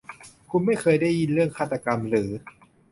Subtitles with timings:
[0.49, 2.29] คุณไม่เคยได้ยินเรื่องฆาตกรรมหรือ